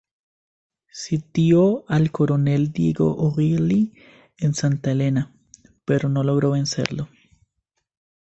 [0.91, 3.93] Sitió al coronel Diego O'Reilly
[4.39, 5.31] en Santa Elena,
[5.85, 7.07] pero no logró vencerlo.